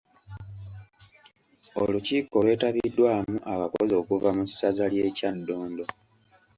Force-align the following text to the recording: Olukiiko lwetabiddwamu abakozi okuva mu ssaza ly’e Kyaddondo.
Olukiiko 1.81 2.35
lwetabiddwamu 2.45 3.35
abakozi 3.53 3.93
okuva 4.01 4.29
mu 4.37 4.43
ssaza 4.49 4.85
ly’e 4.91 5.09
Kyaddondo. 5.17 5.85